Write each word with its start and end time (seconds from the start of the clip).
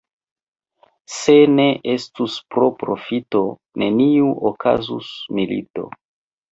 Se 1.15 1.35
ne 1.59 1.67
estus 1.97 2.39
pro 2.55 2.71
profito, 2.81 3.45
nenie 3.85 4.35
okazus 4.55 5.17
milito. 5.43 5.89